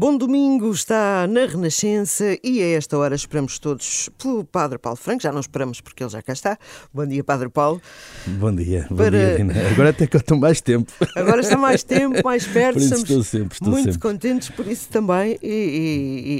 Bom 0.00 0.16
domingo, 0.16 0.70
está 0.70 1.26
na 1.26 1.44
Renascença 1.44 2.38
e 2.44 2.62
a 2.62 2.68
esta 2.76 2.96
hora 2.96 3.16
esperamos 3.16 3.58
todos 3.58 4.08
pelo 4.16 4.44
Padre 4.44 4.78
Paulo 4.78 4.96
Franco. 4.96 5.20
Já 5.20 5.32
não 5.32 5.40
esperamos 5.40 5.80
porque 5.80 6.04
ele 6.04 6.10
já 6.10 6.22
cá 6.22 6.32
está. 6.32 6.56
Bom 6.94 7.04
dia, 7.04 7.24
Padre 7.24 7.48
Paulo. 7.48 7.82
Bom 8.24 8.54
dia, 8.54 8.86
bom 8.88 8.94
Para... 8.94 9.10
dia, 9.10 9.36
Rina. 9.38 9.54
Agora 9.72 9.90
até 9.90 10.06
que 10.06 10.14
eu 10.14 10.20
estou 10.20 10.38
mais 10.38 10.60
tempo. 10.60 10.92
Agora 11.16 11.40
está 11.40 11.56
mais 11.56 11.82
tempo, 11.82 12.14
mais 12.22 12.46
perto. 12.46 12.74
Por 12.74 12.82
isso 12.82 12.94
Estamos 12.94 13.10
estou 13.10 13.24
sempre, 13.24 13.54
estou 13.54 13.70
muito 13.70 13.92
sempre. 13.92 13.98
contentes 13.98 14.50
por 14.50 14.68
isso 14.68 14.88
também 14.88 15.36
e, 15.42 15.48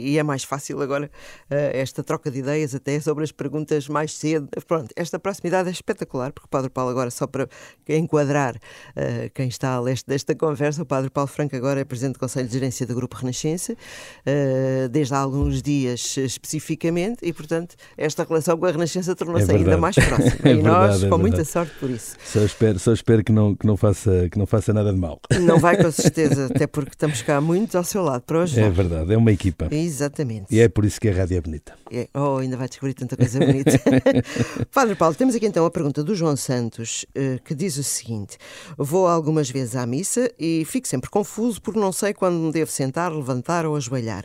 e, 0.07 0.11
e 0.11 0.19
é 0.19 0.23
mais 0.23 0.45
fácil 0.45 0.81
agora 0.81 1.11
uh, 1.51 1.55
esta 1.73 2.05
troca 2.05 2.31
de 2.31 2.39
ideias 2.39 2.77
até 2.77 3.01
sobre 3.01 3.25
as 3.25 3.33
perguntas 3.33 3.89
mais 3.89 4.13
cedo. 4.13 4.47
Pronto, 4.69 4.93
esta 4.95 5.19
proximidade 5.19 5.69
é 5.69 5.73
espetacular 5.73 6.31
porque 6.31 6.47
o 6.47 6.49
Padre 6.49 6.71
Paulo 6.71 6.93
agora, 6.93 7.11
só 7.11 7.27
para 7.27 7.49
enquadrar 7.89 8.55
uh, 8.55 9.29
quem 9.35 9.49
está 9.49 9.71
a 9.75 9.81
leste 9.81 10.07
desta 10.07 10.33
conversa, 10.33 10.81
o 10.83 10.87
Padre 10.87 11.11
Paulo 11.11 11.27
Franco 11.27 11.57
agora 11.57 11.81
é 11.81 11.85
Presidente 11.85 12.13
do 12.13 12.21
Conselho 12.21 12.47
de 12.47 12.53
Gerência 12.55 12.87
do 12.87 12.95
Grupo 12.95 13.17
Renascença 13.17 13.48
Uh, 13.57 14.89
desde 14.89 15.15
há 15.15 15.19
alguns 15.19 15.63
dias 15.63 16.17
especificamente, 16.17 17.19
e 17.23 17.33
portanto 17.33 17.75
esta 17.97 18.25
relação 18.25 18.57
com 18.59 18.67
a 18.67 18.71
Renascença 18.71 19.15
tornou-se 19.15 19.51
é 19.51 19.57
ainda 19.57 19.77
mais 19.77 19.97
próxima. 19.97 20.37
é 20.45 20.53
e 20.53 20.63
nós, 20.63 21.03
é 21.03 21.09
com 21.09 21.19
muita 21.19 21.45
sorte 21.45 21.73
por 21.81 21.91
isso. 21.91 22.17
Só 22.25 22.41
espero, 22.45 22.79
só 22.79 22.93
espero 22.93 23.25
que, 23.25 23.33
não, 23.33 23.55
que, 23.55 23.67
não 23.67 23.77
faça, 23.77 24.29
que 24.31 24.39
não 24.39 24.47
faça 24.47 24.73
nada 24.73 24.93
de 24.93 24.99
mal. 24.99 25.21
Não 25.41 25.59
vai 25.59 25.77
com 25.77 25.91
certeza, 25.93 26.47
até 26.47 26.67
porque 26.67 26.91
estamos 26.91 27.23
cá 27.23 27.41
muito 27.41 27.77
ao 27.77 27.85
seu 27.85 28.03
lado 28.03 28.23
para 28.23 28.41
hoje. 28.41 28.61
É 28.61 28.71
verdade, 28.71 29.13
é 29.13 29.17
uma 29.17 29.33
equipa. 29.33 29.69
Exatamente. 29.71 30.47
E 30.55 30.61
é 30.61 30.69
por 30.69 30.85
isso 30.85 31.01
que 31.01 31.09
a 31.09 31.13
rádio 31.13 31.37
é 31.37 31.41
bonita. 31.41 31.75
É, 31.91 32.09
oh, 32.15 32.39
ainda 32.39 32.57
vai 32.57 32.69
descobrir 32.69 32.95
tanta 32.95 33.17
coisa 33.17 33.39
bonita. 33.39 33.81
Padre 34.73 34.95
Paulo, 34.95 35.15
temos 35.15 35.35
aqui 35.35 35.47
então 35.47 35.65
a 35.65 35.71
pergunta 35.71 36.05
do 36.05 36.15
João 36.15 36.37
Santos, 36.37 37.07
eh, 37.15 37.39
que 37.45 37.55
diz 37.55 37.77
o 37.77 37.83
seguinte: 37.83 38.37
Vou 38.77 39.07
algumas 39.07 39.51
vezes 39.51 39.77
à 39.77 39.87
missa 39.87 40.31
e 40.39 40.65
fico 40.67 40.87
sempre 40.87 41.09
confuso 41.11 41.61
porque 41.63 41.79
não 41.81 41.93
sei 41.93 42.13
quando 42.13 42.35
me 42.35 42.53
devo 42.53 42.71
sentar, 42.71 43.13
levantar 43.13 43.28
ou 43.67 43.77
ajoelhar. 43.77 44.25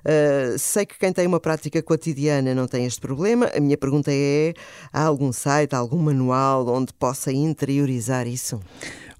Uh, 0.00 0.58
sei 0.58 0.86
que 0.86 0.98
quem 0.98 1.12
tem 1.12 1.26
uma 1.26 1.40
prática 1.40 1.82
cotidiana 1.82 2.54
não 2.54 2.66
tem 2.66 2.86
este 2.86 3.00
problema. 3.00 3.50
A 3.54 3.60
minha 3.60 3.76
pergunta 3.76 4.10
é: 4.12 4.54
há 4.92 5.04
algum 5.04 5.32
site, 5.32 5.74
algum 5.74 5.98
manual 5.98 6.68
onde 6.68 6.92
possa 6.92 7.32
interiorizar 7.32 8.26
isso? 8.26 8.60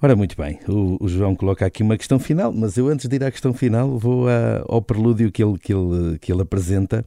Ora, 0.02 0.14
muito 0.14 0.36
bem, 0.36 0.58
o, 0.68 1.02
o, 1.02 1.08
João 1.08 1.34
coloca 1.34 1.64
aqui 1.64 1.82
uma 1.82 1.96
questão 1.96 2.18
final, 2.18 2.52
mas 2.52 2.76
eu 2.76 2.88
antes 2.88 3.08
de 3.08 3.16
ir 3.16 3.24
à 3.24 3.30
questão 3.30 3.54
final 3.54 3.98
vou 3.98 4.28
a, 4.28 4.62
ao 4.68 4.82
prelúdio 4.82 5.32
que 5.32 5.42
ele, 5.42 5.58
que, 5.58 5.72
ele, 5.72 6.18
que 6.18 6.30
ele 6.30 6.42
apresenta, 6.42 7.06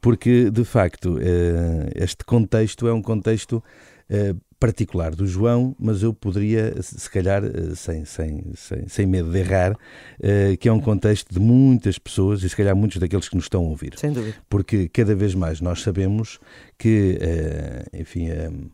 porque 0.00 0.50
de 0.50 0.64
facto 0.64 1.18
eh, 1.20 1.92
este 1.94 2.24
contexto 2.24 2.88
é 2.88 2.92
um 2.92 3.00
contexto 3.00 3.62
eh, 4.10 4.34
particular 4.62 5.12
do 5.12 5.26
João, 5.26 5.74
mas 5.76 6.04
eu 6.04 6.14
poderia, 6.14 6.80
se 6.80 7.10
calhar, 7.10 7.42
eh, 7.44 7.74
sem, 7.74 8.04
sem, 8.04 8.44
sem, 8.54 8.86
sem 8.86 9.06
medo 9.06 9.28
de 9.28 9.38
errar, 9.40 9.72
uh, 9.72 10.56
que 10.56 10.68
é 10.68 10.72
um 10.72 10.78
contexto 10.78 11.34
de 11.34 11.40
muitas 11.40 11.98
pessoas 11.98 12.44
e 12.44 12.48
se 12.48 12.54
calhar 12.54 12.76
muitos 12.76 12.98
daqueles 12.98 13.28
que 13.28 13.34
nos 13.34 13.46
estão 13.46 13.64
a 13.64 13.68
ouvir. 13.68 13.94
Sem 13.96 14.12
dúvida. 14.12 14.36
Porque 14.48 14.88
cada 14.88 15.16
vez 15.16 15.34
mais 15.34 15.60
nós 15.60 15.82
sabemos 15.82 16.38
que, 16.78 17.18
uh, 17.20 17.96
enfim, 18.00 18.30
uh, 18.30 18.70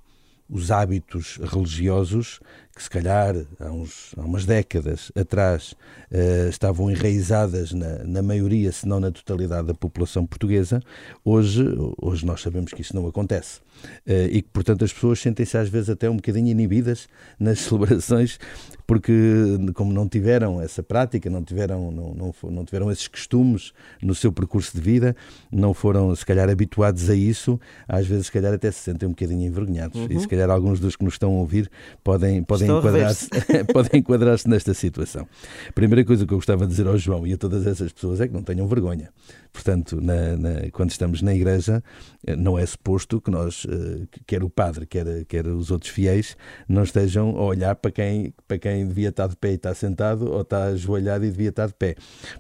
os 0.49 0.71
hábitos 0.71 1.39
religiosos 1.43 2.41
que 2.79 2.83
se 2.85 2.89
calhar 2.89 3.35
há, 3.59 3.71
uns, 3.71 4.15
há 4.17 4.21
umas 4.23 4.47
décadas 4.47 5.11
atrás 5.17 5.75
uh, 6.13 6.49
estavam 6.49 6.89
enraizadas 6.89 7.73
na, 7.73 8.05
na, 8.05 8.23
maioria, 8.23 8.71
se 8.71 8.87
não 8.87 9.01
na 9.01 9.11
totalidade 9.11 9.67
da 9.67 9.75
população 9.75 10.25
portuguesa, 10.25 10.81
hoje, 11.25 11.65
hoje 12.01 12.25
nós 12.25 12.41
sabemos 12.41 12.73
que 12.73 12.81
isso 12.81 12.95
não 12.95 13.07
acontece. 13.07 13.61
Uh, 14.07 14.31
e 14.31 14.43
que, 14.43 14.49
portanto, 14.53 14.85
as 14.85 14.93
pessoas 14.93 15.21
sentem-se 15.21 15.59
às 15.59 15.69
vezes 15.69 15.91
até 15.91 16.09
um 16.09 16.17
bocadinho 16.17 16.47
inibidas 16.47 17.09
nas 17.39 17.59
celebrações, 17.67 18.39
porque 18.89 19.13
como 19.75 19.93
não 19.93 20.09
tiveram 20.09 20.63
essa 20.63 20.83
prática, 20.83 21.29
não 21.29 21.45
tiveram, 21.45 21.93
não, 21.93 22.15
não, 22.15 22.51
não 22.51 22.65
tiveram 22.65 22.91
esses 22.91 23.07
costumes 23.07 23.75
no 24.03 24.15
seu 24.15 24.33
percurso 24.33 24.75
de 24.75 24.81
vida, 24.81 25.15
não 25.53 25.75
foram, 25.75 26.17
se 26.17 26.25
calhar, 26.25 26.49
habituados 26.49 27.11
a 27.11 27.15
isso, 27.15 27.61
às 27.87 28.07
vezes, 28.07 28.27
se 28.27 28.33
calhar, 28.33 28.55
até 28.55 28.71
se 28.71 28.79
sentem 28.79 29.07
um 29.07 29.13
bocadinho 29.13 29.47
envergonhados. 29.47 30.01
Uhum. 30.01 30.07
E, 30.09 30.19
se 30.19 30.27
calhar, 30.27 30.49
alguns 30.49 30.81
dos 30.81 30.97
que 30.97 31.05
nos 31.05 31.15
estão 31.15 31.35
a 31.35 31.39
ouvir 31.39 31.71
podem, 32.03 32.43
podem 32.43 32.67
enquadrar-se 32.67 33.29
podem 33.75 34.01
enquadrar-se 34.01 34.49
nesta 34.49 34.73
situação. 34.73 35.29
A 35.69 35.73
primeira 35.73 36.03
coisa 36.03 36.27
que 36.27 36.33
eu 36.33 36.39
gostava 36.39 36.65
de 36.65 36.71
dizer 36.71 36.87
ao 36.87 36.97
João 36.97 37.27
e 37.27 37.35
a 37.35 37.37
todas 37.37 37.67
essas 37.67 37.93
pessoas 37.93 38.23
é 38.23 38.27
que 38.27 38.33
não 38.33 38.43
tenham 38.43 38.67
vergonha. 38.67 39.11
Portanto, 39.53 40.01
na, 40.01 40.37
na, 40.37 40.71
quando 40.73 40.91
estamos 40.91 41.21
na 41.21 41.35
igreja, 41.35 41.83
eh, 42.27 42.37
não 42.37 42.59
é 42.59 42.65
suposto 42.65 43.21
que 43.21 43.31
nós, 43.31 43.67
eh, 43.69 44.07
quer 44.27 44.43
o 44.45 44.51
padre, 44.51 44.87
quer, 44.87 45.25
quer 45.25 45.47
os 45.47 45.71
outros 45.71 45.91
fiéis, 45.91 46.37
não 46.69 46.83
estejam 46.83 47.37
a 47.37 47.43
olhar 47.43 47.75
para 47.75 47.91
quem, 47.91 48.33
para 48.47 48.59
quem 48.59 48.78
devia 48.87 49.09
estar 49.09 49.29
de 49.29 49.37
pé 49.37 49.53
e 49.53 49.55
está 49.55 49.75
sentado, 49.75 50.31
ou 50.31 50.43
está 50.43 50.65
ajoelhado 50.65 51.25
e 51.25 51.31
devia 51.31 51.51
estar 51.51 51.67
de 51.67 51.75
pé. 51.75 51.95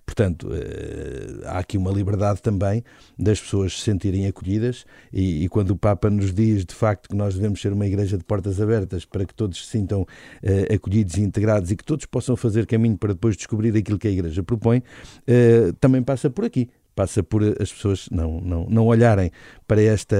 Portanto, 0.04 0.48
eh, 0.52 1.46
há 1.46 1.58
aqui 1.58 1.76
uma 1.76 1.90
liberdade 1.90 2.42
também 2.42 2.82
das 3.18 3.40
pessoas 3.40 3.78
se 3.78 3.84
sentirem 3.84 4.26
acolhidas, 4.26 4.84
e, 5.12 5.44
e 5.44 5.48
quando 5.48 5.70
o 5.70 5.76
Papa 5.76 6.10
nos 6.10 6.32
diz 6.32 6.64
de 6.64 6.74
facto 6.74 7.08
que 7.08 7.16
nós 7.16 7.34
devemos 7.34 7.60
ser 7.60 7.72
uma 7.72 7.86
igreja 7.86 8.16
de 8.16 8.24
portas 8.24 8.60
abertas 8.60 9.04
para 9.04 9.24
que 9.24 9.34
todos 9.34 9.64
se 9.64 9.70
sintam 9.70 10.02
uh, 10.02 10.74
acolhidos 10.74 11.16
e 11.16 11.22
integrados 11.22 11.70
e 11.70 11.76
que 11.76 11.84
todos 11.84 12.04
possam 12.06 12.36
fazer 12.36 12.66
caminho 12.66 12.96
para 12.96 13.12
depois 13.12 13.36
descobrir 13.36 13.76
aquilo 13.76 13.98
que 13.98 14.08
a 14.08 14.10
Igreja 14.10 14.42
propõe, 14.42 14.78
uh, 14.78 15.72
também 15.80 16.02
passa 16.02 16.30
por 16.30 16.44
aqui 16.44 16.68
passa 16.98 17.22
por 17.22 17.44
as 17.44 17.72
pessoas 17.72 18.08
não, 18.10 18.40
não, 18.40 18.66
não 18.68 18.86
olharem 18.88 19.30
para, 19.68 19.80
esta, 19.80 20.16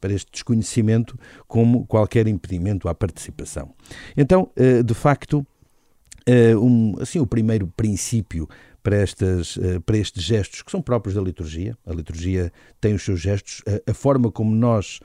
para, 0.00 0.10
este 0.10 0.32
desconhecimento 0.32 1.18
como 1.46 1.84
qualquer 1.84 2.26
impedimento 2.26 2.88
à 2.88 2.94
participação. 2.94 3.74
Então, 4.16 4.50
eh, 4.56 4.82
de 4.82 4.94
facto, 4.94 5.46
um, 6.58 6.94
assim, 6.98 7.18
o 7.18 7.26
primeiro 7.26 7.66
princípio 7.66 8.48
para, 8.82 8.96
estas, 8.96 9.58
para 9.84 9.98
estes 9.98 10.22
gestos 10.22 10.62
que 10.62 10.70
são 10.70 10.80
próprios 10.80 11.14
da 11.14 11.20
liturgia, 11.20 11.76
a 11.86 11.92
liturgia 11.92 12.50
tem 12.80 12.94
os 12.94 13.02
seus 13.02 13.20
gestos, 13.20 13.60
a, 13.66 13.90
a 13.90 13.92
forma 13.92 14.32
como 14.32 14.54
nós 14.54 14.98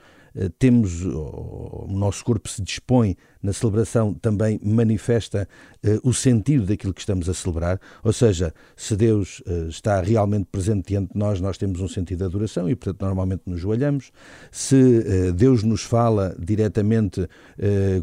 temos, 0.58 1.04
o 1.04 1.86
nosso 1.88 2.24
corpo 2.24 2.48
se 2.48 2.62
dispõe 2.62 3.16
na 3.42 3.52
celebração 3.52 4.12
também 4.14 4.58
manifesta 4.62 5.48
uh, 5.84 6.08
o 6.08 6.12
sentido 6.12 6.66
daquilo 6.66 6.92
que 6.92 7.00
estamos 7.00 7.28
a 7.28 7.34
celebrar, 7.34 7.80
ou 8.02 8.12
seja, 8.12 8.52
se 8.76 8.96
Deus 8.96 9.40
uh, 9.40 9.68
está 9.68 10.00
realmente 10.00 10.46
presente 10.50 10.88
diante 10.88 11.12
de 11.12 11.18
nós, 11.18 11.40
nós 11.40 11.56
temos 11.56 11.80
um 11.80 11.88
sentido 11.88 12.18
de 12.18 12.24
adoração 12.24 12.68
e, 12.68 12.74
portanto, 12.74 13.02
normalmente 13.02 13.42
nos 13.46 13.60
joelhamos. 13.60 14.10
Se 14.50 15.32
Deus 15.34 15.62
nos 15.62 15.82
fala 15.82 16.34
diretamente 16.38 17.28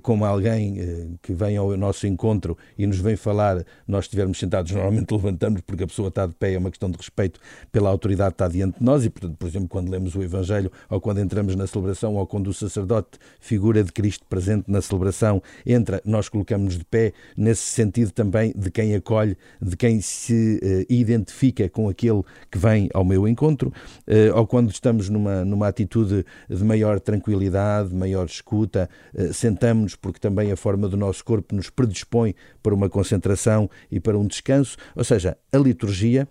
como 0.02 0.26
alguém 0.26 1.18
que 1.22 1.34
vem 1.34 1.58
ao 1.58 1.76
nosso 1.76 2.08
encontro 2.08 2.58
e 2.78 2.86
nos 2.86 3.00
vem 3.00 3.16
falar, 3.16 3.64
nós 3.88 4.06
estivermos 4.06 4.40
sentados, 4.40 4.72
normalmente 4.72 5.12
levantamos 5.12 5.62
porque 5.62 5.84
a 5.84 5.88
pessoa 5.88 6.10
está 6.10 6.26
de 6.26 6.34
pé, 6.34 6.54
é 6.54 6.58
uma 6.58 6.70
questão 6.70 6.90
de 6.90 6.98
respeito 6.98 7.40
pela 7.72 7.90
autoridade 7.90 8.32
que 8.32 8.36
está 8.36 8.48
diante 8.48 8.80
de 8.80 8.86
nós 8.86 9.04
e, 9.06 9.10
portanto, 9.10 9.38
por 9.38 9.48
exemplo, 9.48 9.68
quando 9.68 9.90
lemos 9.90 10.16
o 10.16 10.24
Evangelho 10.24 10.72
ou 10.90 11.02
quando 11.02 11.20
entramos 11.20 11.56
na 11.56 11.68
celebração 11.68 12.16
ou 12.16 12.25
quando 12.26 12.48
o 12.48 12.54
sacerdote, 12.54 13.20
figura 13.40 13.84
de 13.84 13.92
Cristo 13.92 14.26
presente 14.30 14.66
na 14.70 14.82
celebração, 14.82 15.42
entra, 15.66 16.02
nós 16.06 16.30
colocamos-nos 16.30 16.78
de 16.78 16.86
pé 16.86 17.14
nesse 17.36 17.64
sentido 17.64 18.12
também 18.12 18.54
de 18.56 18.72
quem 18.72 18.96
acolhe, 18.96 19.38
de 19.62 19.76
quem 19.76 20.02
se 20.02 20.60
uh, 20.62 20.94
identifica 20.94 21.70
com 21.70 21.90
aquele 21.90 22.24
que 22.52 22.58
vem 22.58 22.90
ao 22.94 23.04
meu 23.04 23.28
encontro, 23.28 23.70
uh, 24.08 24.38
ou 24.38 24.48
quando 24.48 24.72
estamos 24.72 25.10
numa, 25.10 25.46
numa 25.46 25.68
atitude 25.68 26.26
de 26.50 26.64
maior 26.64 27.00
tranquilidade, 27.00 27.94
maior 27.94 28.26
escuta, 28.26 28.90
uh, 29.14 29.34
sentamos-nos 29.34 29.96
porque 29.96 30.20
também 30.20 30.52
a 30.52 30.56
forma 30.56 30.88
do 30.88 30.98
nosso 30.98 31.24
corpo 31.24 31.56
nos 31.56 31.70
predispõe 31.70 32.36
para 32.62 32.74
uma 32.74 32.90
concentração 32.90 33.70
e 33.92 34.00
para 34.00 34.18
um 34.18 34.26
descanso, 34.26 34.78
ou 34.96 35.04
seja, 35.04 35.38
a 35.52 35.58
liturgia 35.58 36.28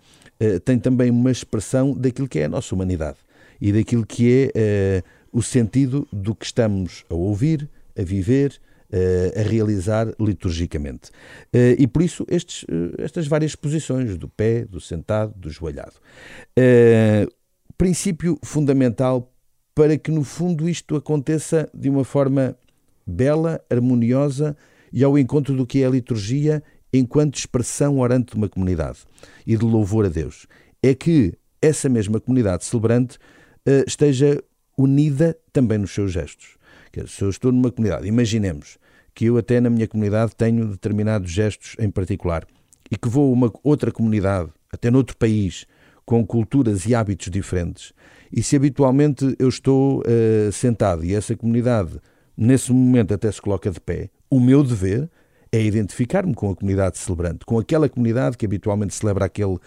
tem 0.64 0.78
também 0.80 1.10
uma 1.10 1.30
expressão 1.30 1.94
daquilo 1.94 2.28
que 2.28 2.40
é 2.40 2.46
a 2.46 2.48
nossa 2.48 2.74
humanidade 2.74 3.16
e 3.60 3.72
daquilo 3.72 4.04
que 4.04 4.50
é 4.54 5.02
o 5.34 5.42
sentido 5.42 6.06
do 6.12 6.34
que 6.34 6.46
estamos 6.46 7.04
a 7.10 7.14
ouvir, 7.14 7.68
a 7.98 8.02
viver, 8.02 8.60
a 9.36 9.42
realizar 9.42 10.14
liturgicamente. 10.20 11.10
Eh, 11.52 11.74
e 11.80 11.86
por 11.88 12.02
isso 12.02 12.24
estes, 12.28 12.64
eh, 12.68 13.02
estas 13.02 13.26
várias 13.26 13.56
posições, 13.56 14.16
do 14.16 14.28
pé, 14.28 14.64
do 14.64 14.80
sentado, 14.80 15.34
do 15.36 15.50
joelhado. 15.50 15.94
Eh, 16.56 17.26
princípio 17.76 18.38
fundamental 18.44 19.32
para 19.74 19.98
que, 19.98 20.12
no 20.12 20.22
fundo, 20.22 20.68
isto 20.68 20.94
aconteça 20.94 21.68
de 21.74 21.90
uma 21.90 22.04
forma 22.04 22.56
bela, 23.04 23.60
harmoniosa 23.68 24.56
e 24.92 25.02
ao 25.02 25.18
encontro 25.18 25.56
do 25.56 25.66
que 25.66 25.82
é 25.82 25.86
a 25.86 25.90
liturgia 25.90 26.62
enquanto 26.92 27.36
expressão 27.36 27.98
orante 27.98 28.32
de 28.32 28.36
uma 28.36 28.48
comunidade 28.48 28.98
e 29.44 29.56
de 29.56 29.64
louvor 29.64 30.06
a 30.06 30.08
Deus. 30.08 30.46
É 30.80 30.94
que 30.94 31.34
essa 31.60 31.88
mesma 31.88 32.20
comunidade 32.20 32.64
celebrante 32.64 33.18
esteja 33.86 34.40
unida 34.76 35.36
também 35.52 35.78
nos 35.78 35.92
seus 35.92 36.12
gestos. 36.12 36.56
Se 37.06 37.22
eu 37.22 37.30
estou 37.30 37.50
numa 37.50 37.70
comunidade, 37.70 38.06
imaginemos 38.06 38.78
que 39.14 39.26
eu 39.26 39.36
até 39.36 39.60
na 39.60 39.70
minha 39.70 39.86
comunidade 39.86 40.34
tenho 40.36 40.66
determinados 40.66 41.30
gestos 41.30 41.76
em 41.78 41.90
particular 41.90 42.46
e 42.90 42.96
que 42.96 43.08
vou 43.08 43.30
a 43.30 43.32
uma 43.32 43.52
outra 43.62 43.90
comunidade, 43.90 44.50
até 44.72 44.90
noutro 44.90 45.16
país, 45.16 45.66
com 46.04 46.24
culturas 46.26 46.84
e 46.86 46.94
hábitos 46.94 47.30
diferentes, 47.30 47.92
e 48.30 48.42
se 48.42 48.56
habitualmente 48.56 49.34
eu 49.38 49.48
estou 49.48 50.00
uh, 50.00 50.52
sentado 50.52 51.04
e 51.04 51.14
essa 51.14 51.36
comunidade 51.36 52.00
nesse 52.36 52.72
momento 52.72 53.14
até 53.14 53.30
se 53.30 53.40
coloca 53.40 53.70
de 53.70 53.80
pé, 53.80 54.10
o 54.28 54.40
meu 54.40 54.62
dever 54.62 55.08
é 55.52 55.62
identificar-me 55.62 56.34
com 56.34 56.50
a 56.50 56.56
comunidade 56.56 56.98
celebrante, 56.98 57.46
com 57.46 57.58
aquela 57.58 57.88
comunidade 57.88 58.36
que 58.36 58.44
habitualmente 58.44 58.92
celebra 58.92 59.26
aquele, 59.26 59.54
uh, 59.54 59.60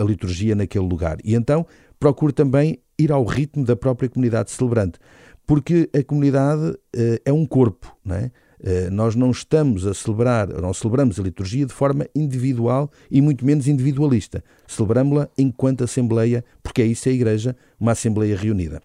a 0.00 0.04
liturgia 0.04 0.54
naquele 0.54 0.86
lugar. 0.86 1.18
E 1.22 1.34
então 1.34 1.66
procuro 2.00 2.32
também 2.32 2.78
ir 3.02 3.12
ao 3.12 3.24
ritmo 3.24 3.64
da 3.64 3.76
própria 3.76 4.08
comunidade 4.08 4.50
celebrante, 4.50 4.98
porque 5.46 5.88
a 5.92 6.02
comunidade 6.02 6.70
uh, 6.70 6.78
é 7.24 7.32
um 7.32 7.46
corpo, 7.46 7.96
não 8.04 8.16
é? 8.16 8.30
Uh, 8.60 8.90
nós 8.92 9.16
não 9.16 9.32
estamos 9.32 9.84
a 9.86 9.92
celebrar, 9.92 10.48
não 10.48 10.72
celebramos 10.72 11.18
a 11.18 11.22
liturgia 11.22 11.66
de 11.66 11.72
forma 11.72 12.06
individual 12.14 12.88
e 13.10 13.20
muito 13.20 13.44
menos 13.44 13.66
individualista. 13.66 14.44
Celebramos-la 14.68 15.28
enquanto 15.36 15.82
Assembleia, 15.82 16.44
porque 16.62 16.80
é 16.80 16.86
isso 16.86 17.08
a 17.08 17.12
Igreja, 17.12 17.56
uma 17.78 17.92
Assembleia 17.92 18.36
reunida. 18.36 18.80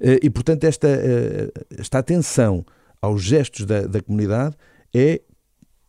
Uh, 0.00 0.20
e, 0.22 0.28
portanto, 0.28 0.64
esta, 0.64 0.88
esta 1.78 1.98
atenção 1.98 2.64
aos 3.00 3.22
gestos 3.22 3.64
da, 3.64 3.86
da 3.86 4.02
comunidade 4.02 4.54
é 4.94 5.22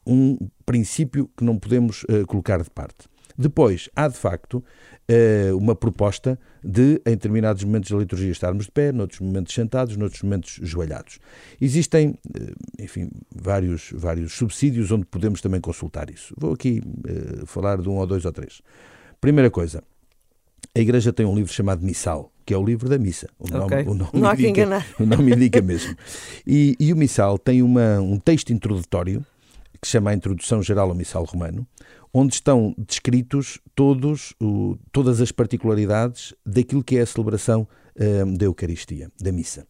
um 0.08 0.38
princípio 0.66 1.30
que 1.36 1.44
não 1.44 1.58
podemos 1.58 2.06
colocar 2.28 2.62
de 2.62 2.70
parte. 2.70 3.13
Depois, 3.38 3.90
há 3.96 4.08
de 4.08 4.18
facto 4.18 4.64
uma 5.56 5.76
proposta 5.76 6.40
de, 6.64 7.02
em 7.06 7.12
determinados 7.12 7.64
momentos 7.64 7.92
da 7.92 7.98
liturgia, 7.98 8.32
estarmos 8.32 8.66
de 8.66 8.72
pé, 8.72 8.92
noutros 8.92 9.20
momentos 9.20 9.54
sentados, 9.54 9.98
noutros 9.98 10.22
momentos 10.22 10.60
joelhados. 10.62 11.20
Existem, 11.60 12.18
eh, 12.34 12.54
enfim, 12.80 13.10
vários, 13.36 13.92
vários 13.94 14.34
subsídios 14.34 14.90
onde 14.92 15.06
podemos 15.06 15.42
também 15.42 15.60
consultar 15.60 16.10
isso. 16.10 16.34
Vou 16.38 16.54
aqui 16.54 16.82
uh, 16.82 17.46
falar 17.46 17.82
de 17.82 17.90
um 17.90 17.98
ou 17.98 18.08
dois 18.08 18.24
ou 18.24 18.32
três. 18.32 18.62
Primeira 19.20 19.52
coisa, 19.52 19.84
a 20.76 20.80
Igreja 20.80 21.12
tem 21.12 21.26
um 21.26 21.36
livro 21.36 21.52
chamado 21.52 21.86
Missal, 21.86 22.32
que 22.46 22.54
é 22.54 22.58
o 22.58 22.64
livro 22.64 22.88
da 22.88 22.98
missa. 22.98 23.28
O 23.38 23.48
nome, 23.50 23.66
okay. 23.66 23.82
o 23.84 23.94
nome 23.94 24.10
Não 24.14 24.30
há 24.30 24.34
indica, 24.34 24.54
que 24.54 24.62
enganar. 24.62 24.88
O 25.00 25.06
nome 25.06 25.34
indica 25.34 25.62
mesmo. 25.62 25.96
E, 26.48 26.76
e 26.80 26.94
o 26.94 26.96
Missal 26.96 27.38
tem 27.38 27.62
uma, 27.62 28.00
um 28.00 28.18
texto 28.18 28.52
introdutório 28.52 29.26
que 29.84 29.90
chama 29.90 30.12
a 30.12 30.14
Introdução 30.14 30.64
Geral 30.64 30.88
ao 30.88 30.96
Missal 30.96 31.26
Romano, 31.26 31.68
onde 32.14 32.36
estão 32.36 32.74
descritos 32.78 33.60
todos, 33.76 34.34
o, 34.42 34.78
todas 34.94 35.20
as 35.20 35.30
particularidades 35.30 36.34
daquilo 36.46 36.82
que 36.82 36.98
é 36.98 37.02
a 37.02 37.06
celebração 37.06 37.68
uh, 37.98 38.38
da 38.38 38.46
Eucaristia, 38.46 39.12
da 39.22 39.30
missa. 39.30 39.68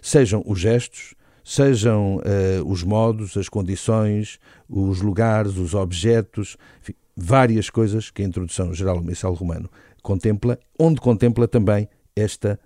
Sejam 0.00 0.40
os 0.46 0.60
gestos, 0.60 1.16
sejam 1.44 2.18
uh, 2.18 2.64
os 2.64 2.84
modos, 2.84 3.36
as 3.36 3.48
condições, 3.48 4.38
os 4.68 5.02
lugares, 5.02 5.56
os 5.56 5.74
objetos, 5.74 6.56
enfim, 6.80 6.94
várias 7.16 7.68
coisas 7.68 8.08
que 8.08 8.22
a 8.22 8.24
introdução 8.24 8.72
geral 8.72 8.98
ao 8.98 9.02
missal 9.02 9.34
romano 9.34 9.68
contempla, 10.00 10.60
onde 10.78 11.00
contempla 11.00 11.48
também 11.48 11.88
esta 12.14 12.52
eh, 12.52 12.58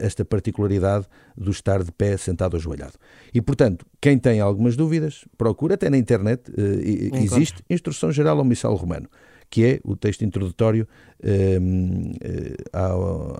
esta 0.00 0.24
particularidade 0.24 1.06
do 1.36 1.50
estar 1.50 1.82
de 1.82 1.92
pé, 1.92 2.16
sentado 2.16 2.54
ou 2.54 2.58
ajoelhado. 2.58 2.94
E, 3.32 3.40
portanto, 3.40 3.84
quem 4.00 4.18
tem 4.18 4.40
algumas 4.40 4.76
dúvidas, 4.76 5.24
procura, 5.36 5.74
até 5.74 5.90
na 5.90 5.98
internet 5.98 6.50
uh, 6.50 7.16
existe 7.16 7.62
Instrução 7.68 8.10
Geral 8.10 8.38
ao 8.38 8.44
Missal 8.44 8.74
Romano, 8.74 9.08
que 9.50 9.64
é 9.64 9.80
o 9.84 9.96
texto 9.96 10.24
introdutório 10.24 10.86
uh, 11.22 12.56
ao, 12.72 13.36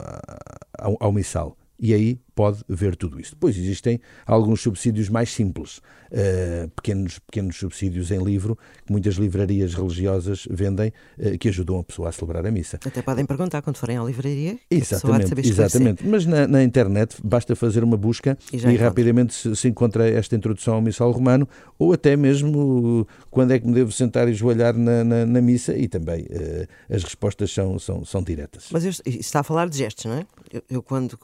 ao, 0.79 0.97
ao 1.01 1.13
Missal. 1.13 1.57
E 1.81 1.95
aí 1.95 2.21
pode 2.39 2.63
ver 2.69 2.95
tudo 2.95 3.21
isso. 3.21 3.33
Depois 3.33 3.57
existem 3.57 4.01
alguns 4.25 4.61
subsídios 4.63 5.09
mais 5.09 5.29
simples, 5.29 5.79
uh, 5.79 6.69
pequenos, 6.77 7.19
pequenos 7.19 7.57
subsídios 7.57 8.13
em 8.13 8.23
livro, 8.23 8.57
que 8.87 8.93
muitas 8.93 9.17
livrarias 9.17 9.75
religiosas 9.75 10.47
vendem, 10.49 10.93
uh, 11.19 11.37
que 11.37 11.49
ajudam 11.49 11.81
a 11.81 11.83
pessoa 11.83 12.09
a 12.09 12.13
celebrar 12.13 12.47
a 12.47 12.51
missa. 12.53 12.79
Até 12.85 13.03
podem 13.03 13.27
perguntar 13.27 13.61
quando 13.61 13.77
forem 13.77 13.97
à 13.97 14.05
livraria. 14.05 14.57
Exatamente, 14.71 15.35
exatamente. 15.41 16.07
Mas 16.07 16.27
na, 16.27 16.47
na, 16.47 16.63
internet 16.63 17.17
basta 17.25 17.57
fazer 17.57 17.83
uma 17.83 17.97
busca 17.97 18.39
e, 18.53 18.57
e 18.57 18.77
rapidamente 18.77 19.35
se, 19.35 19.57
se, 19.57 19.69
encontra 19.69 20.09
esta 20.09 20.37
introdução 20.37 20.75
ao 20.75 20.81
missal 20.81 21.11
romano, 21.11 21.49
ou 21.77 21.93
até 21.93 22.17
mesmo 22.17 23.05
quando 23.33 23.53
é 23.53 23.59
que 23.59 23.67
me 23.67 23.75
devo 23.75 23.91
sentar 23.91 24.29
e 24.29 24.33
joelhar 24.33 24.77
na, 24.77 25.03
na, 25.03 25.27
na 25.27 25.41
missa, 25.41 25.77
e 25.77 25.89
também 25.89 26.23
uh, 26.23 26.69
as 26.89 27.03
respostas 27.03 27.51
são, 27.53 27.81
são, 27.81 28.05
são 28.05 28.23
diretas. 28.23 28.69
Mas 28.71 28.85
eu, 28.85 28.93
está 29.07 29.41
a 29.41 29.45
falar 29.45 29.69
de 29.69 29.79
gestos, 29.79 30.05
não 30.05 30.15
é? 30.15 30.27
Eu, 30.53 30.63
eu 30.71 30.83
quando 30.83 31.19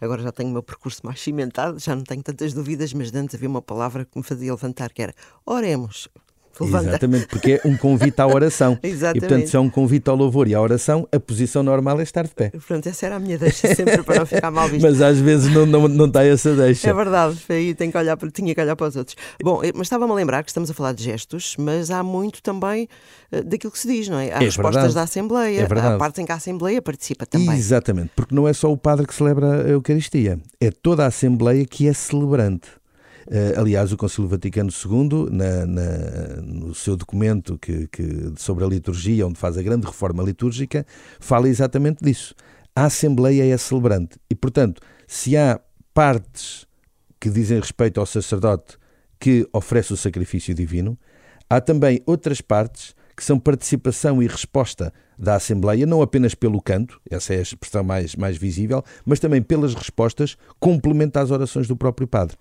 agora 0.00 0.22
já 0.22 0.32
tenho 0.32 0.48
o 0.48 0.52
meu 0.52 0.62
percurso 0.62 1.00
mais 1.04 1.20
cimentado, 1.20 1.78
já 1.78 1.94
não 1.94 2.04
tenho 2.04 2.22
tantas 2.22 2.52
dúvidas, 2.52 2.92
mas 2.92 3.14
antes 3.14 3.34
havia 3.34 3.48
uma 3.48 3.62
palavra 3.62 4.04
que 4.04 4.16
me 4.18 4.24
fazia 4.24 4.52
levantar, 4.52 4.92
que 4.92 5.02
era 5.02 5.14
oremos. 5.44 6.08
Levanta. 6.58 6.88
Exatamente, 6.88 7.26
porque 7.26 7.52
é 7.52 7.68
um 7.68 7.76
convite 7.76 8.20
à 8.20 8.26
oração. 8.26 8.78
Exatamente. 8.82 9.10
E 9.20 9.20
portanto, 9.20 9.48
se 9.48 9.56
é 9.56 9.60
um 9.60 9.68
convite 9.68 10.08
ao 10.08 10.16
louvor 10.16 10.48
e 10.48 10.54
à 10.54 10.60
oração, 10.60 11.06
a 11.12 11.20
posição 11.20 11.62
normal 11.62 12.00
é 12.00 12.02
estar 12.02 12.22
de 12.22 12.30
pé. 12.30 12.50
Pronto, 12.66 12.88
essa 12.88 13.06
era 13.06 13.16
a 13.16 13.18
minha 13.18 13.36
deixa, 13.36 13.74
sempre 13.74 14.02
para 14.02 14.20
não 14.20 14.26
ficar 14.26 14.50
mal 14.50 14.68
visto. 14.68 14.82
mas 14.86 15.00
às 15.02 15.18
vezes 15.18 15.52
não, 15.52 15.66
não, 15.66 15.88
não 15.88 16.06
está 16.06 16.24
essa 16.24 16.54
deixa. 16.54 16.88
É 16.88 16.94
verdade, 16.94 17.38
aí 17.48 17.74
tenho 17.74 17.90
que 17.90 17.98
olhar 17.98 18.16
para, 18.16 18.30
tinha 18.30 18.54
que 18.54 18.60
olhar 18.60 18.76
para 18.76 18.86
os 18.86 18.96
outros. 18.96 19.16
Bom, 19.42 19.62
eh, 19.62 19.72
mas 19.74 19.86
estava-me 19.86 20.12
a 20.12 20.14
lembrar 20.14 20.42
que 20.42 20.50
estamos 20.50 20.70
a 20.70 20.74
falar 20.74 20.92
de 20.92 21.04
gestos, 21.04 21.56
mas 21.58 21.90
há 21.90 22.02
muito 22.02 22.42
também 22.42 22.88
uh, 23.32 23.44
daquilo 23.44 23.72
que 23.72 23.78
se 23.78 23.88
diz, 23.88 24.08
não 24.08 24.18
é? 24.18 24.32
Há 24.32 24.36
é 24.36 24.44
respostas 24.44 24.74
verdade. 24.74 24.94
da 24.94 25.02
Assembleia, 25.02 25.60
é 25.60 25.64
há 25.64 25.98
partes 25.98 26.18
em 26.18 26.24
que 26.24 26.32
a 26.32 26.36
Assembleia 26.36 26.80
participa 26.80 27.26
também. 27.26 27.56
Exatamente, 27.56 28.10
porque 28.14 28.34
não 28.34 28.46
é 28.46 28.52
só 28.52 28.70
o 28.70 28.76
padre 28.76 29.06
que 29.06 29.14
celebra 29.14 29.66
a 29.66 29.68
Eucaristia, 29.68 30.38
é 30.60 30.70
toda 30.70 31.04
a 31.04 31.06
Assembleia 31.06 31.64
que 31.64 31.88
é 31.88 31.92
celebrante. 31.92 32.79
Uh, 33.26 33.60
aliás, 33.60 33.92
o 33.92 33.96
Concílio 33.96 34.28
Vaticano 34.28 34.70
II, 34.70 35.30
na, 35.30 35.66
na, 35.66 36.42
no 36.42 36.74
seu 36.74 36.96
documento 36.96 37.58
que, 37.58 37.86
que, 37.88 38.32
sobre 38.36 38.64
a 38.64 38.66
liturgia, 38.66 39.26
onde 39.26 39.38
faz 39.38 39.56
a 39.56 39.62
grande 39.62 39.86
reforma 39.86 40.22
litúrgica, 40.22 40.86
fala 41.18 41.48
exatamente 41.48 42.02
disso. 42.02 42.34
A 42.74 42.84
Assembleia 42.84 43.52
é 43.52 43.56
celebrante 43.56 44.18
e, 44.30 44.34
portanto, 44.34 44.80
se 45.06 45.36
há 45.36 45.60
partes 45.92 46.66
que 47.20 47.28
dizem 47.28 47.60
respeito 47.60 48.00
ao 48.00 48.06
sacerdote 48.06 48.78
que 49.18 49.46
oferece 49.52 49.92
o 49.92 49.96
sacrifício 49.96 50.54
divino, 50.54 50.98
há 51.48 51.60
também 51.60 52.00
outras 52.06 52.40
partes 52.40 52.94
que 53.14 53.22
são 53.22 53.38
participação 53.38 54.22
e 54.22 54.26
resposta 54.26 54.92
da 55.20 55.34
Assembleia, 55.34 55.84
não 55.84 56.00
apenas 56.00 56.34
pelo 56.34 56.62
canto, 56.62 56.98
essa 57.10 57.34
é 57.34 57.38
a 57.38 57.42
expressão 57.42 57.84
mais, 57.84 58.16
mais 58.16 58.38
visível, 58.38 58.82
mas 59.04 59.20
também 59.20 59.42
pelas 59.42 59.74
respostas 59.74 60.36
complementa 60.58 61.20
às 61.20 61.30
orações 61.30 61.68
do 61.68 61.76
próprio 61.76 62.08
Padre. 62.08 62.36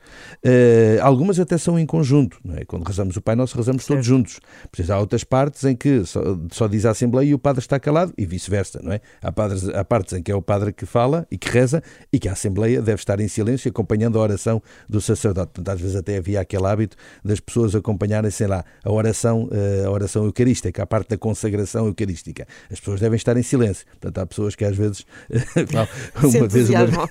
Uh, 0.45 1.01
algumas 1.01 1.39
até 1.39 1.57
são 1.57 1.77
em 1.77 1.85
conjunto, 1.85 2.39
não 2.43 2.55
é? 2.55 2.63
quando 2.63 2.87
rezamos 2.87 3.17
o 3.17 3.21
Pai 3.21 3.35
Nosso, 3.35 3.57
rezamos 3.57 3.83
certo. 3.83 3.95
todos 3.95 4.05
juntos. 4.05 4.39
Pois 4.71 4.89
há 4.89 4.97
outras 4.97 5.25
partes 5.25 5.65
em 5.65 5.75
que 5.75 6.05
só, 6.05 6.21
só, 6.51 6.67
diz 6.67 6.85
a 6.85 6.91
Assembleia 6.91 7.29
e 7.29 7.33
o 7.33 7.39
Padre 7.39 7.59
está 7.59 7.77
calado 7.79 8.13
e 8.17 8.25
vice-versa, 8.25 8.79
não 8.81 8.93
é? 8.93 9.01
Há, 9.21 9.31
padres, 9.31 9.67
há 9.67 9.83
partes 9.83 10.13
em 10.13 10.23
que 10.23 10.31
é 10.31 10.35
o 10.35 10.41
Padre 10.41 10.71
que 10.71 10.85
fala 10.85 11.27
e 11.29 11.37
que 11.37 11.49
reza 11.49 11.83
e 12.13 12.17
que 12.17 12.29
a 12.29 12.31
Assembleia 12.31 12.81
deve 12.81 13.01
estar 13.01 13.19
em 13.19 13.27
silêncio 13.27 13.69
acompanhando 13.69 14.17
a 14.17 14.21
oração 14.21 14.61
do 14.87 15.01
sacerdote. 15.01 15.51
Portanto, 15.53 15.75
às 15.75 15.81
vezes 15.81 15.97
até 15.97 16.17
havia 16.17 16.39
aquele 16.39 16.65
hábito 16.65 16.95
das 17.25 17.41
pessoas 17.41 17.75
acompanharem, 17.75 18.31
sei 18.31 18.47
lá, 18.47 18.63
a 18.83 18.91
oração, 18.91 19.49
eh, 19.51 19.83
a 19.85 19.91
oração 19.91 20.23
eucarística, 20.23 20.81
a 20.81 20.85
parte 20.85 21.09
da 21.09 21.17
consagração 21.17 21.87
eucarística 21.87 22.47
as 22.71 22.79
pessoas 22.79 22.99
devem 22.99 23.15
estar 23.15 23.35
em 23.35 23.43
silêncio. 23.43 23.85
Portanto, 23.87 24.17
há 24.19 24.25
pessoas 24.25 24.55
que 24.55 24.63
às 24.63 24.75
vezes. 24.75 25.05
uma 26.23 26.47
vez, 26.47 26.69
uma, 26.69 27.09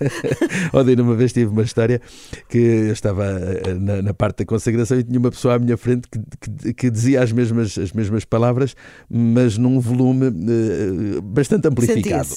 ontem, 0.73 0.95
uma 1.01 1.15
vez 1.15 1.33
tive 1.33 1.51
uma 1.51 1.63
história 1.63 2.01
que 2.49 2.59
eu 2.59 2.93
estava 2.93 3.25
eh, 3.25 3.75
na, 3.75 4.03
na, 4.03 4.15
parte 4.15 4.39
da 4.39 4.45
consagração 4.45 4.99
e 4.99 5.03
tinha 5.03 5.19
uma 5.19 5.31
pessoa 5.31 5.55
à 5.55 5.59
minha 5.59 5.77
frente 5.77 6.09
que, 6.09 6.21
que, 6.41 6.75
que, 6.75 6.91
dizia 6.91 7.23
as 7.23 7.33
mesmas, 7.33 7.77
as 7.77 7.93
mesmas 7.93 8.25
palavras, 8.25 8.77
mas 9.11 9.59
num 9.59 9.81
volume 9.81 10.27
uh, 10.29 11.23
bastante 11.23 11.69
amplificado. 11.69 12.29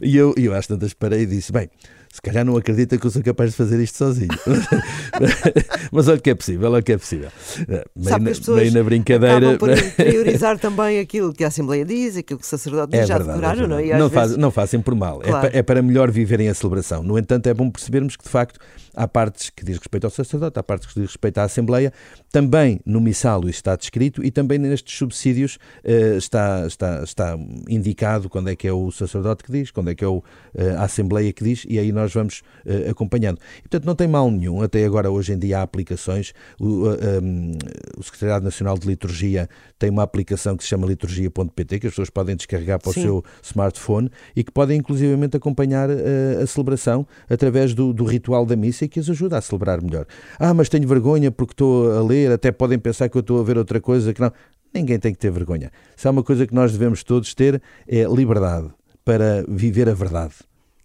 e 0.00 0.16
eu, 0.16 0.34
eu 0.36 0.54
às 0.54 0.66
tantas 0.66 0.92
parei 0.92 1.22
e 1.22 1.26
disse: 1.26 1.52
bem 1.52 1.70
se 2.16 2.22
calhar 2.22 2.46
não 2.46 2.56
acredita 2.56 2.96
que 2.96 3.06
eu 3.06 3.10
sou 3.10 3.22
capaz 3.22 3.50
de 3.50 3.56
fazer 3.58 3.78
isto 3.78 3.98
sozinho. 3.98 4.30
Mas 5.92 6.08
olha 6.08 6.18
que 6.18 6.30
é 6.30 6.34
possível, 6.34 6.72
olha 6.72 6.82
que 6.82 6.92
é 6.92 6.96
possível. 6.96 7.28
Meio, 7.94 8.18
na, 8.18 8.54
meio 8.54 8.72
na 8.72 8.82
brincadeira. 8.82 9.58
por 9.58 9.68
priorizar 9.96 10.58
também 10.58 10.98
aquilo 10.98 11.34
que 11.34 11.44
a 11.44 11.48
Assembleia 11.48 11.84
diz, 11.84 12.16
aquilo 12.16 12.40
que 12.40 12.46
o 12.46 12.48
sacerdote 12.48 12.92
diz, 12.92 13.02
é 13.02 13.06
já 13.06 13.18
verdade, 13.18 13.38
decoraram, 13.38 13.64
é 13.64 13.68
não 13.68 13.78
é? 13.78 13.98
Não, 13.98 14.08
faz, 14.08 14.28
vezes... 14.28 14.38
não 14.38 14.50
fazem 14.50 14.80
por 14.80 14.94
mal, 14.94 15.20
é 15.22 15.26
claro. 15.26 15.46
é, 15.46 15.50
para, 15.50 15.58
é 15.58 15.62
para 15.62 15.82
melhor 15.82 16.10
viverem 16.10 16.48
a 16.48 16.54
celebração. 16.54 17.02
No 17.02 17.18
entanto, 17.18 17.48
é 17.48 17.52
bom 17.52 17.70
percebermos 17.70 18.16
que, 18.16 18.24
de 18.24 18.30
facto, 18.30 18.58
há 18.94 19.06
partes 19.06 19.50
que 19.50 19.62
diz 19.62 19.76
respeito 19.76 20.04
ao 20.04 20.10
sacerdote, 20.10 20.58
há 20.58 20.62
partes 20.62 20.88
que 20.88 20.98
diz 20.98 21.10
respeito 21.10 21.36
à 21.36 21.42
Assembleia, 21.42 21.92
também 22.32 22.80
no 22.86 23.00
missal 23.00 23.40
isso 23.40 23.58
está 23.58 23.76
descrito 23.76 24.24
e 24.24 24.30
também 24.30 24.58
nestes 24.58 24.96
subsídios 24.96 25.58
uh, 25.84 26.16
está, 26.16 26.66
está, 26.66 27.02
está 27.02 27.38
indicado 27.68 28.30
quando 28.30 28.48
é 28.48 28.56
que 28.56 28.66
é 28.66 28.72
o 28.72 28.90
sacerdote 28.90 29.44
que 29.44 29.52
diz, 29.52 29.70
quando 29.70 29.90
é 29.90 29.94
que 29.94 30.02
é 30.02 30.08
o, 30.08 30.16
uh, 30.18 30.22
a 30.78 30.84
Assembleia 30.84 31.30
que 31.32 31.44
diz, 31.44 31.66
e 31.68 31.78
aí 31.78 31.92
nós 31.92 32.05
vamos 32.12 32.42
uh, 32.64 32.90
acompanhando. 32.90 33.38
E, 33.58 33.62
portanto, 33.62 33.84
não 33.84 33.94
tem 33.94 34.08
mal 34.08 34.30
nenhum, 34.30 34.62
até 34.62 34.84
agora 34.84 35.10
hoje 35.10 35.32
em 35.32 35.38
dia 35.38 35.58
há 35.58 35.62
aplicações, 35.62 36.32
o, 36.60 36.88
um, 36.88 37.52
o 37.98 38.02
Secretariado 38.02 38.44
Nacional 38.44 38.78
de 38.78 38.86
Liturgia 38.86 39.48
tem 39.78 39.90
uma 39.90 40.02
aplicação 40.02 40.56
que 40.56 40.62
se 40.62 40.68
chama 40.68 40.86
liturgia.pt, 40.86 41.78
que 41.78 41.86
as 41.86 41.92
pessoas 41.92 42.10
podem 42.10 42.36
descarregar 42.36 42.80
para 42.80 42.92
Sim. 42.92 43.00
o 43.00 43.02
seu 43.02 43.24
smartphone 43.42 44.10
e 44.34 44.42
que 44.42 44.50
podem 44.50 44.78
inclusivamente 44.78 45.36
acompanhar 45.36 45.88
a 45.90 46.46
celebração 46.46 47.06
através 47.28 47.74
do, 47.74 47.92
do 47.92 48.04
ritual 48.04 48.46
da 48.46 48.56
missa 48.56 48.88
que 48.88 49.00
as 49.00 49.08
ajuda 49.10 49.38
a 49.38 49.40
celebrar 49.40 49.80
melhor. 49.82 50.06
Ah, 50.38 50.54
mas 50.54 50.68
tenho 50.68 50.86
vergonha 50.86 51.30
porque 51.30 51.52
estou 51.52 51.92
a 51.92 52.02
ler, 52.02 52.32
até 52.32 52.52
podem 52.52 52.78
pensar 52.78 53.08
que 53.08 53.16
eu 53.16 53.20
estou 53.20 53.40
a 53.40 53.42
ver 53.42 53.58
outra 53.58 53.80
coisa 53.80 54.12
que 54.12 54.20
não. 54.20 54.32
Ninguém 54.72 54.98
tem 54.98 55.12
que 55.12 55.18
ter 55.18 55.30
vergonha. 55.30 55.70
Se 55.96 56.06
há 56.06 56.10
uma 56.10 56.22
coisa 56.22 56.46
que 56.46 56.54
nós 56.54 56.72
devemos 56.72 57.02
todos 57.02 57.34
ter 57.34 57.62
é 57.86 58.04
liberdade 58.04 58.68
para 59.04 59.44
viver 59.48 59.88
a 59.88 59.94
verdade, 59.94 60.34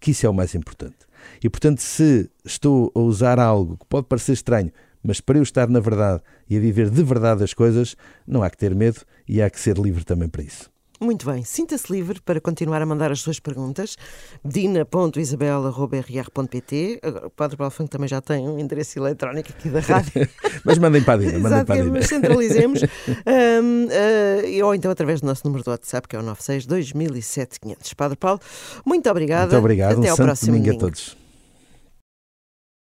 que 0.00 0.12
isso 0.12 0.24
é 0.24 0.28
o 0.28 0.34
mais 0.34 0.54
importante. 0.54 0.96
E 1.42 1.48
portanto, 1.48 1.80
se 1.80 2.30
estou 2.44 2.90
a 2.94 3.00
usar 3.00 3.38
algo 3.38 3.76
que 3.76 3.86
pode 3.86 4.06
parecer 4.06 4.32
estranho, 4.32 4.72
Mas 5.02 5.20
para 5.20 5.38
eu 5.38 5.42
estar 5.42 5.68
na 5.68 5.80
verdade 5.80 6.22
e 6.48 6.56
a 6.56 6.60
viver 6.60 6.88
de 6.88 7.02
verdade 7.02 7.42
as 7.42 7.52
coisas, 7.52 7.96
não 8.26 8.42
há 8.42 8.48
que 8.48 8.56
ter 8.56 8.74
medo 8.74 9.00
e 9.26 9.42
há 9.42 9.50
que 9.50 9.58
ser 9.58 9.76
livre 9.76 10.04
também 10.04 10.28
para 10.28 10.42
isso. 10.42 10.71
Muito 11.02 11.26
bem, 11.26 11.42
sinta-se 11.42 11.92
livre 11.92 12.20
para 12.20 12.40
continuar 12.40 12.80
a 12.80 12.86
mandar 12.86 13.10
as 13.10 13.18
suas 13.18 13.40
perguntas. 13.40 13.96
dina.isabel.rr.pt 14.44 17.00
O 17.26 17.30
Padre 17.30 17.56
Paulo 17.56 17.72
Funk 17.72 17.90
também 17.90 18.06
já 18.06 18.20
tem 18.20 18.48
um 18.48 18.56
endereço 18.56 19.00
eletrónico 19.00 19.48
aqui 19.50 19.68
da 19.68 19.80
rádio. 19.92 20.28
mas 20.64 20.78
mandem 20.78 21.02
para 21.02 21.14
a 21.14 21.16
Dina, 21.16 21.40
mandem 21.40 21.64
para 21.64 21.74
a 21.74 21.78
Dina. 21.78 21.90
Mas 21.90 22.06
centralizemos. 22.06 22.82
um, 22.82 23.86
uh, 23.86 24.64
ou 24.64 24.76
então 24.76 24.92
através 24.92 25.20
do 25.20 25.26
nosso 25.26 25.44
número 25.44 25.64
do 25.64 25.72
WhatsApp, 25.72 26.06
que 26.06 26.14
é 26.14 26.20
o 26.20 26.22
96 26.22 26.66
2007 26.66 27.58
500. 27.58 27.94
Padre 27.94 28.16
Paulo, 28.16 28.38
muito 28.86 29.10
obrigada. 29.10 29.46
Muito 29.46 29.58
obrigado. 29.58 29.98
Até 29.98 30.06
um 30.06 30.10
ao 30.12 30.16
próximo 30.16 30.52
domingo 30.52 30.66
domingo. 30.66 30.84
a 30.84 30.88
todos. 30.88 31.21